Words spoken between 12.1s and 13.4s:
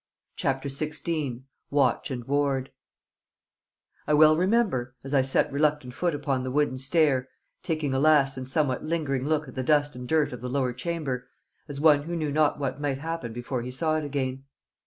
knew not what might happen